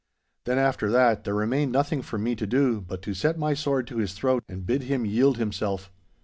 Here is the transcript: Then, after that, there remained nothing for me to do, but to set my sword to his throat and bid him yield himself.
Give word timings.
Then, 0.45 0.57
after 0.57 0.89
that, 0.89 1.25
there 1.25 1.35
remained 1.35 1.71
nothing 1.71 2.01
for 2.01 2.17
me 2.17 2.35
to 2.35 2.47
do, 2.47 2.81
but 2.81 3.03
to 3.03 3.13
set 3.13 3.37
my 3.37 3.53
sword 3.53 3.85
to 3.85 3.97
his 3.97 4.13
throat 4.13 4.43
and 4.49 4.65
bid 4.65 4.81
him 4.81 5.05
yield 5.05 5.37
himself. 5.37 5.91